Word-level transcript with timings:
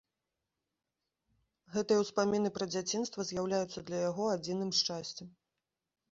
Гэтыя 1.73 2.05
ўспаміны 2.05 2.49
пра 2.55 2.65
дзяцінства 2.73 3.25
з'яўляюцца 3.27 3.79
для 3.89 3.99
яго 4.09 4.23
адзіным 4.37 4.71
шчасцем. 4.79 5.27